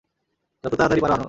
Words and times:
যত 0.63 0.73
তাড়াতাড়ি 0.73 1.01
পারো 1.01 1.13
আনো। 1.13 1.19